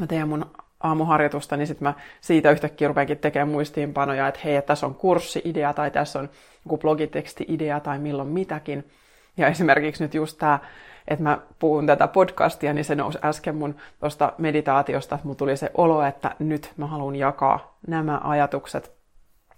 [0.00, 0.46] mä teen mun
[0.80, 5.74] aamuharjoitusta, niin sitten mä siitä yhtäkkiä rupeankin tekemään muistiinpanoja, että hei, että tässä on kurssiidea
[5.74, 6.30] tai tässä on
[6.64, 8.90] joku blogiteksti-idea tai milloin mitäkin.
[9.36, 10.58] Ja esimerkiksi nyt just tämä,
[11.08, 15.56] että mä puhun tätä podcastia, niin se nousi äsken mun tuosta meditaatiosta, että mulla tuli
[15.56, 18.96] se olo, että nyt mä haluan jakaa nämä ajatukset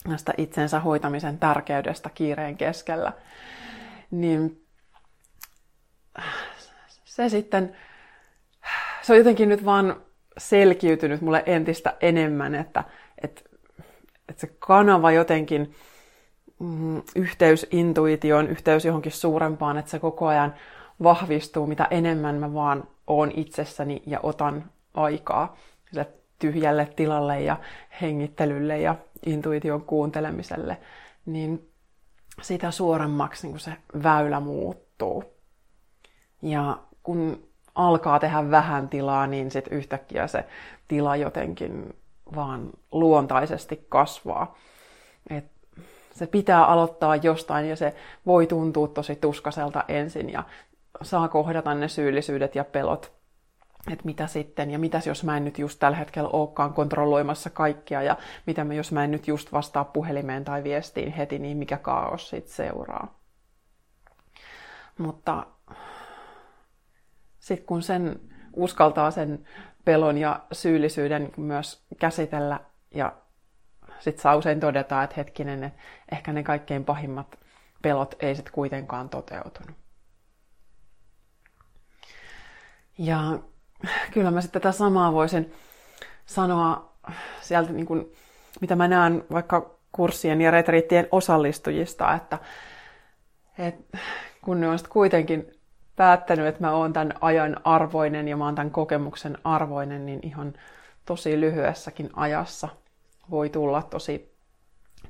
[0.08, 3.12] näistä itsensä hoitamisen tärkeydestä kiireen keskellä.
[4.10, 4.64] Niin
[7.04, 7.76] se sitten,
[9.02, 9.96] se on jotenkin nyt vaan
[10.38, 12.84] selkiytynyt mulle entistä enemmän, että,
[13.22, 13.40] että,
[14.28, 15.74] että se kanava jotenkin,
[16.58, 20.54] mm, yhteys intuitioon, yhteys johonkin suurempaan, että se koko ajan
[21.02, 25.56] vahvistuu, mitä enemmän mä vaan oon itsessäni ja otan aikaa
[25.90, 27.56] sille tyhjälle tilalle ja
[28.00, 28.94] hengittelylle ja
[29.26, 30.78] intuition kuuntelemiselle,
[31.26, 31.70] niin
[32.42, 33.72] sitä suoremmaksi niin se
[34.02, 35.24] väylä muuttuu.
[36.42, 37.47] Ja kun
[37.78, 40.44] alkaa tehdä vähän tilaa, niin sitten yhtäkkiä se
[40.88, 41.96] tila jotenkin
[42.36, 44.54] vaan luontaisesti kasvaa.
[45.30, 45.44] Et
[46.14, 47.94] se pitää aloittaa jostain ja se
[48.26, 50.44] voi tuntua tosi tuskaselta ensin ja
[51.02, 53.12] saa kohdata ne syyllisyydet ja pelot,
[53.92, 58.02] että mitä sitten ja mitäs jos mä en nyt just tällä hetkellä olekaan kontrolloimassa kaikkia
[58.02, 61.76] ja mitä mä, jos mä en nyt just vastaa puhelimeen tai viestiin heti, niin mikä
[61.76, 63.18] kaos sitten seuraa.
[64.98, 65.46] Mutta
[67.48, 68.20] sitten kun sen
[68.52, 69.46] uskaltaa sen
[69.84, 72.60] pelon ja syyllisyyden myös käsitellä
[72.94, 73.12] ja
[73.98, 75.80] sitten saa usein todeta, että hetkinen, että
[76.12, 77.38] ehkä ne kaikkein pahimmat
[77.82, 79.76] pelot ei sitten kuitenkaan toteutunut.
[82.98, 83.38] Ja
[84.12, 85.52] kyllä mä sitten tätä samaa voisin
[86.26, 86.92] sanoa
[87.40, 88.12] sieltä, niin kuin,
[88.60, 92.38] mitä mä näen vaikka kurssien ja retriittien osallistujista, että,
[93.58, 93.98] että
[94.42, 95.57] kun ne on kuitenkin
[95.98, 100.52] päättänyt, että mä oon tämän ajan arvoinen ja mä oon tämän kokemuksen arvoinen, niin ihan
[101.04, 102.68] tosi lyhyessäkin ajassa
[103.30, 104.34] voi tulla tosi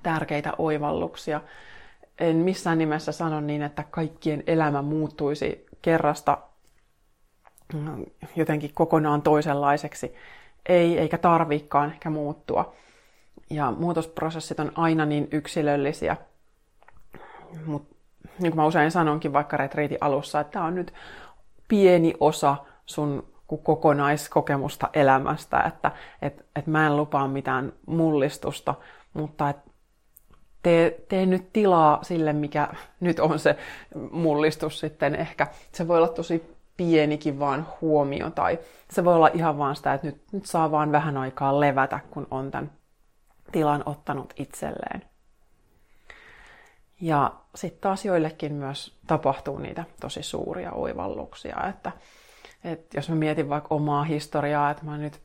[0.02, 1.40] tärkeitä oivalluksia.
[2.18, 6.38] En missään nimessä sano niin, että kaikkien elämä muuttuisi kerrasta
[7.74, 10.14] mm, jotenkin kokonaan toisenlaiseksi.
[10.66, 12.74] Ei, eikä tarvikaan ehkä muuttua.
[13.50, 16.16] Ja muutosprosessit on aina niin yksilöllisiä,
[17.66, 17.97] mutta
[18.38, 20.94] niin kuin mä usein sanonkin vaikka retriitin alussa, että tämä on nyt
[21.68, 23.26] pieni osa sun
[23.62, 28.74] kokonaiskokemusta elämästä, että et, et mä en lupaa mitään mullistusta,
[29.14, 29.56] mutta et
[30.62, 32.68] tee, tee nyt tilaa sille, mikä
[33.00, 33.56] nyt on se
[34.10, 35.46] mullistus sitten ehkä.
[35.72, 38.58] Se voi olla tosi pienikin vaan huomio tai
[38.90, 42.26] se voi olla ihan vaan sitä, että nyt, nyt saa vaan vähän aikaa levätä, kun
[42.30, 42.70] on tämän
[43.52, 45.02] tilan ottanut itselleen.
[47.00, 51.92] Ja sitten taas joillekin myös tapahtuu niitä tosi suuria oivalluksia, että,
[52.64, 55.20] että jos mä mietin vaikka omaa historiaa, että mä nyt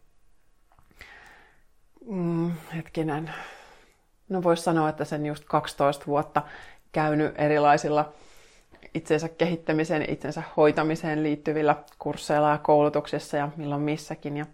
[2.05, 3.31] mm, hetkinen,
[4.29, 6.41] no voisi sanoa, että sen just 12 vuotta
[6.91, 8.13] käynyt erilaisilla
[8.93, 14.37] itsensä kehittämiseen, itsensä hoitamiseen liittyvillä kursseilla ja koulutuksissa ja milloin missäkin.
[14.37, 14.45] Ja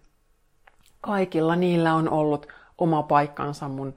[1.00, 2.46] kaikilla niillä on ollut
[2.78, 3.94] oma paikkansa mun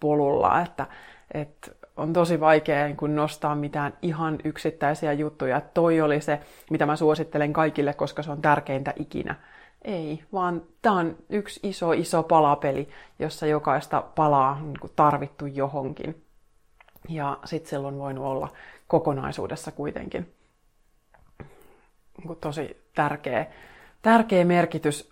[0.00, 0.86] polulla, että,
[1.34, 5.60] että on tosi vaikea niin kun nostaa mitään ihan yksittäisiä juttuja.
[5.60, 9.34] Toi oli se, mitä mä suosittelen kaikille, koska se on tärkeintä ikinä.
[9.82, 16.22] Ei, vaan tämä on yksi iso, iso palapeli, jossa jokaista palaa niin tarvittu johonkin.
[17.08, 18.48] Ja sitten silloin voinut olla
[18.88, 20.34] kokonaisuudessa kuitenkin
[22.24, 23.46] niin tosi tärkeä,
[24.02, 25.10] tärkeä merkitys.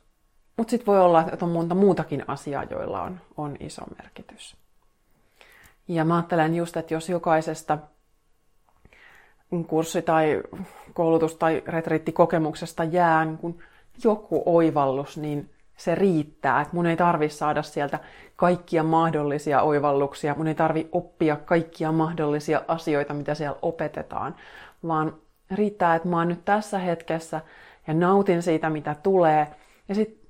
[0.57, 4.64] Mutta sitten voi olla, että on monta muutakin asiaa, joilla on, on iso merkitys.
[5.89, 7.79] Ja mä ajattelen just, että jos jokaisesta
[9.67, 10.43] kurssi- tai
[10.93, 13.59] koulutus- tai retriittikokemuksesta jää niin kun
[14.05, 16.61] joku oivallus, niin se riittää.
[16.61, 17.99] Että mun ei tarvi saada sieltä
[18.37, 24.35] kaikkia mahdollisia oivalluksia, mun ei tarvi oppia kaikkia mahdollisia asioita, mitä siellä opetetaan,
[24.87, 25.17] vaan
[25.51, 27.41] riittää, että mä oon nyt tässä hetkessä
[27.87, 29.47] ja nautin siitä, mitä tulee.
[29.89, 30.24] Ja sitten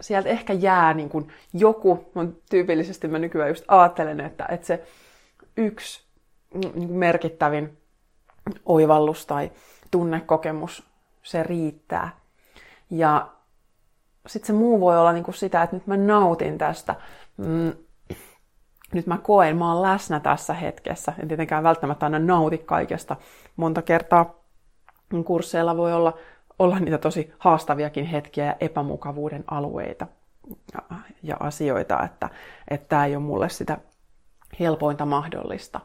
[0.00, 4.86] sieltä ehkä jää niin kuin joku, on tyypillisesti mä nykyään just ajattelen, että, että se
[5.56, 6.04] yksi
[6.54, 7.78] niin kuin merkittävin
[8.66, 9.50] oivallus tai
[9.90, 10.82] tunnekokemus,
[11.22, 12.10] se riittää.
[12.90, 13.28] Ja
[14.26, 16.94] sitten se muu voi olla niin kuin sitä, että nyt mä nautin tästä.
[17.36, 17.72] Mm,
[18.92, 21.12] nyt mä koen, mä oon läsnä tässä hetkessä.
[21.22, 23.16] En tietenkään välttämättä aina nauti kaikesta.
[23.56, 24.34] Monta kertaa
[25.24, 26.18] kursseilla voi olla,
[26.58, 30.06] olla niitä tosi haastaviakin hetkiä ja epämukavuuden alueita
[30.74, 32.28] ja, ja asioita, että
[32.88, 33.78] tämä ei ole mulle sitä
[34.60, 35.80] helpointa mahdollista.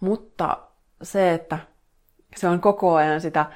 [0.00, 0.58] Mutta
[1.02, 1.58] se, että
[2.36, 3.46] se on koko ajan sitä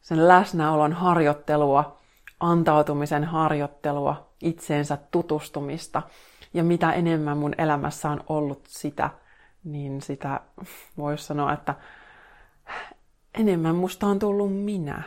[0.00, 1.98] sen läsnäolon harjoittelua,
[2.40, 6.02] antautumisen harjoittelua, itseensä tutustumista.
[6.54, 9.10] Ja mitä enemmän mun elämässä on ollut sitä,
[9.64, 10.40] niin sitä
[10.98, 11.74] voisi sanoa, että
[13.38, 15.02] enemmän musta on tullut minä.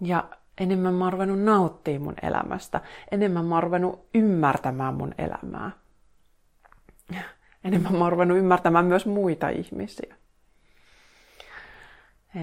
[0.00, 0.24] Ja
[0.60, 2.80] enemmän mä oon nauttia mun elämästä.
[3.10, 5.70] Enemmän mä oon ymmärtämään mun elämää.
[7.64, 10.14] Enemmän mä oon ymmärtämään myös muita ihmisiä.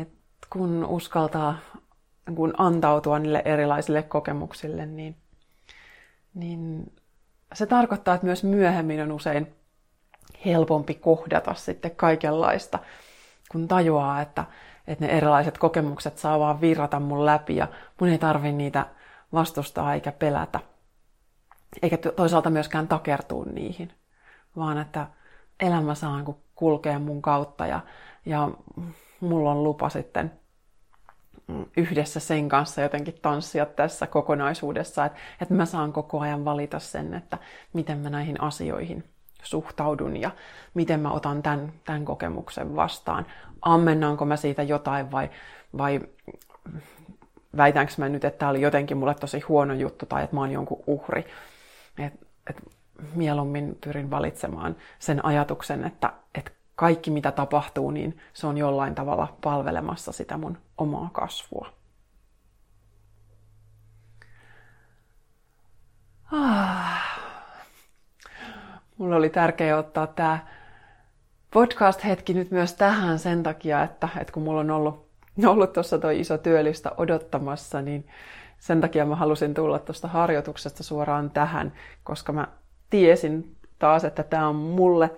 [0.02, 0.10] Et
[0.50, 1.58] kun uskaltaa
[2.36, 5.16] kun antautua niille erilaisille kokemuksille, niin,
[6.34, 6.94] niin
[7.54, 9.56] se tarkoittaa, että myös myöhemmin on usein
[10.46, 12.80] helpompi kohdata sitten kaikenlaista,
[13.52, 14.46] kun tajuaa, että,
[14.88, 17.68] että ne erilaiset kokemukset saa vaan virrata mun läpi ja
[18.00, 18.86] mun ei tarvi niitä
[19.34, 20.60] vastustaa eikä pelätä.
[21.82, 23.92] Eikä toisaalta myöskään takertua niihin,
[24.58, 25.08] vaan että
[25.60, 26.24] elämä saa
[26.56, 27.80] kulkea mun kautta ja,
[28.26, 28.52] ja
[29.20, 30.32] mulla on lupa sitten
[31.78, 37.14] yhdessä sen kanssa jotenkin tanssia tässä kokonaisuudessa, että, että mä saan koko ajan valita sen,
[37.14, 37.38] että
[37.74, 39.04] miten mä näihin asioihin
[39.46, 40.32] suhtaudun ja
[40.74, 43.26] miten mä otan tämän, tämän kokemuksen vastaan.
[43.62, 45.30] Ammennaanko mä siitä jotain vai,
[45.78, 46.00] vai
[47.58, 50.52] väitänkö mä nyt, että tämä oli jotenkin mulle tosi huono juttu tai että mä oon
[50.52, 51.26] jonkun uhri.
[52.00, 52.14] Et,
[52.50, 52.58] et
[53.14, 59.38] mieluummin pyrin valitsemaan sen ajatuksen, että, että kaikki mitä tapahtuu, niin se on jollain tavalla
[59.44, 61.74] palvelemassa sitä mun omaa kasvua.
[66.32, 67.25] Ah.
[68.98, 70.40] Mulla oli tärkeää ottaa tämä
[71.52, 75.10] podcast-hetki nyt myös tähän sen takia, että, että kun mulla on ollut,
[75.46, 78.08] ollut tuossa tuo iso työllistä odottamassa, niin
[78.60, 82.48] sen takia mä halusin tulla tuosta harjoituksesta suoraan tähän, koska mä
[82.90, 85.12] tiesin taas, että tämä on mulle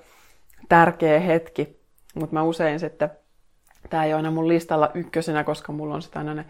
[0.70, 1.80] tärkeä hetki,
[2.16, 3.10] mutta mä usein sitten,
[3.90, 6.46] tämä ei ole aina mun listalla ykkösenä, koska mulla on sitä aina ne,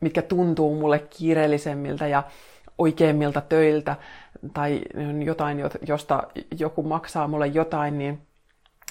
[0.00, 2.22] mitkä tuntuu mulle kiireellisemmiltä ja
[2.78, 3.96] oikeimmilta töiltä
[4.54, 4.80] tai
[5.24, 6.22] jotain, josta
[6.58, 8.22] joku maksaa mulle jotain, niin,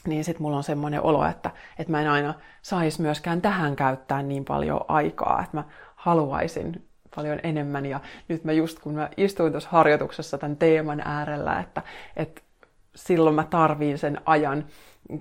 [0.07, 4.21] niin sitten mulla on semmoinen olo, että, että mä en aina saisi myöskään tähän käyttää
[4.21, 5.63] niin paljon aikaa, että mä
[5.95, 7.85] haluaisin paljon enemmän.
[7.85, 11.81] Ja nyt mä just kun mä istuin tuossa harjoituksessa tämän teeman äärellä, että,
[12.15, 12.41] että
[12.95, 14.65] silloin mä tarviin sen ajan,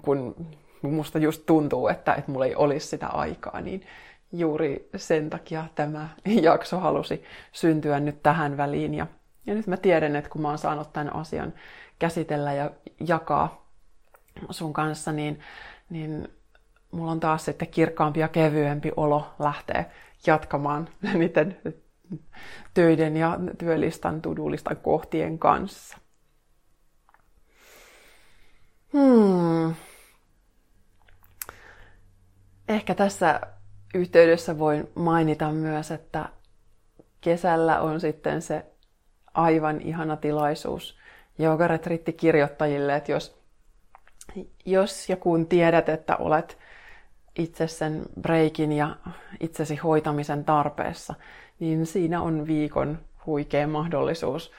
[0.02, 0.46] kun
[0.82, 3.82] musta just tuntuu, että, että mulla ei olisi sitä aikaa, niin
[4.32, 8.94] juuri sen takia tämä jakso halusi syntyä nyt tähän väliin.
[8.94, 9.06] Ja,
[9.46, 11.54] ja nyt mä tiedän, että kun mä oon saanut tämän asian
[11.98, 12.70] käsitellä ja
[13.08, 13.66] jakaa
[14.50, 15.40] sun kanssa, niin,
[15.90, 16.28] niin
[16.90, 19.84] mulla on taas sitten kirkkaampi ja kevyempi olo lähteä
[20.26, 21.58] jatkamaan niiden
[22.74, 25.98] töiden ja työlistan, tudulistan kohtien kanssa.
[28.92, 29.74] Hmm.
[32.68, 33.40] Ehkä tässä
[33.94, 36.28] yhteydessä voin mainita myös, että
[37.20, 38.66] kesällä on sitten se
[39.34, 40.98] aivan ihana tilaisuus
[41.38, 43.36] joogaretrittikirjoittajille, että jos
[44.64, 46.58] jos ja kun tiedät, että olet
[47.38, 48.96] itse sen breikin ja
[49.40, 51.14] itsesi hoitamisen tarpeessa,
[51.58, 54.52] niin siinä on viikon huikea mahdollisuus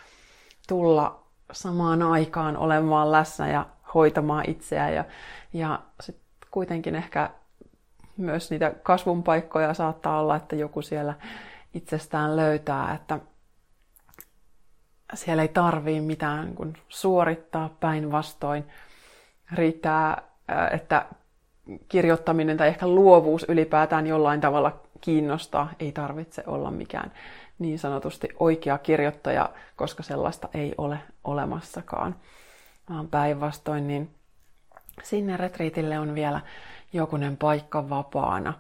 [0.68, 5.06] tulla samaan aikaan olemaan läsnä ja hoitamaan itseä ja,
[5.54, 6.18] ja sit
[6.52, 7.30] kuitenkin ehkä
[8.18, 11.14] myös niitä kasvun paikkoja saattaa olla, että joku siellä
[11.74, 13.20] itsestään löytää, että
[15.14, 18.68] siellä ei tarvii mitään kun suorittaa päinvastoin.
[19.54, 20.22] Riittää,
[20.72, 21.06] että
[21.90, 25.70] kirjoittaminen tai ehkä luovuus ylipäätään jollain tavalla kiinnostaa.
[25.80, 27.12] Ei tarvitse olla mikään
[27.60, 32.16] niin sanotusti oikea kirjoittaja, koska sellaista ei ole olemassakaan.
[32.90, 34.16] Vaan päinvastoin, niin
[35.04, 36.42] sinne retriitille on vielä
[36.94, 38.54] jokunen paikka vapaana.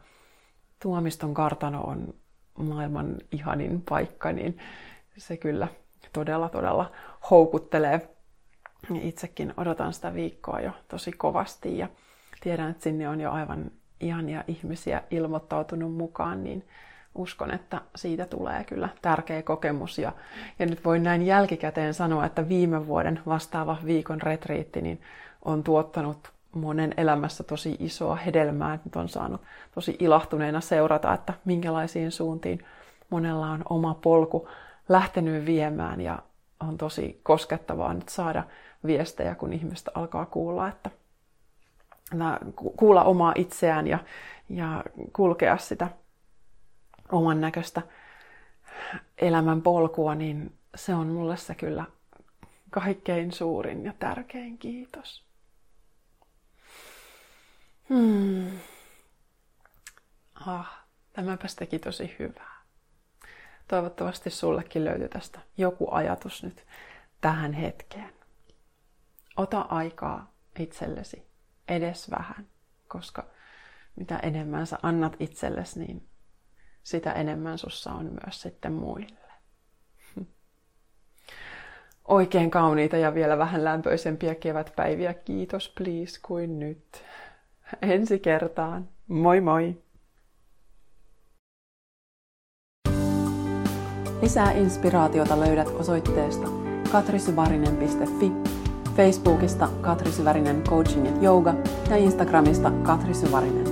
[0.81, 2.13] Tuomiston kartano on
[2.57, 4.57] maailman ihanin paikka, niin
[5.17, 5.67] se kyllä
[6.13, 6.91] todella, todella
[7.29, 8.09] houkuttelee.
[9.01, 11.87] Itsekin odotan sitä viikkoa jo tosi kovasti ja
[12.41, 16.67] tiedän, että sinne on jo aivan ihania ihmisiä ilmoittautunut mukaan, niin
[17.15, 19.97] uskon, että siitä tulee kyllä tärkeä kokemus.
[19.97, 20.11] Ja,
[20.59, 25.01] ja nyt voin näin jälkikäteen sanoa, että viime vuoden vastaava viikon retriitti niin
[25.45, 28.79] on tuottanut monen elämässä tosi isoa hedelmää.
[28.85, 29.41] Nyt on saanut
[29.75, 32.65] tosi ilahtuneena seurata, että minkälaisiin suuntiin
[33.09, 34.49] monella on oma polku
[34.89, 36.19] lähtenyt viemään ja
[36.59, 38.43] on tosi koskettavaa nyt saada
[38.85, 40.89] viestejä, kun ihmistä alkaa kuulla, että
[42.55, 43.99] kuulla omaa itseään ja,
[44.49, 44.83] ja
[45.13, 45.87] kulkea sitä
[47.11, 47.81] oman näköistä
[49.17, 51.85] elämän polkua, niin se on mulle se kyllä
[52.69, 55.26] kaikkein suurin ja tärkein kiitos.
[57.89, 58.59] Hmm.
[60.35, 62.61] Ah, tämäpäs teki tosi hyvää.
[63.67, 66.65] Toivottavasti sullekin löytyy tästä joku ajatus nyt
[67.21, 68.13] tähän hetkeen.
[69.37, 71.27] Ota aikaa itsellesi
[71.67, 72.47] edes vähän,
[72.87, 73.25] koska
[73.95, 76.07] mitä enemmän sä annat itsellesi, niin
[76.83, 79.17] sitä enemmän sussa on myös sitten muille.
[82.05, 87.03] Oikein kauniita ja vielä vähän lämpöisempiä kevätpäiviä, kiitos please kuin nyt.
[87.81, 88.89] Ensi kertaan.
[89.07, 89.75] Moi moi!
[94.21, 96.47] Lisää inspiraatiota löydät osoitteesta
[96.91, 98.31] katrisyvarinen.fi,
[98.95, 101.53] Facebookista Katri Syvärinen Coaching ja Yoga
[101.89, 103.66] ja Instagramista Katri Syvärinen.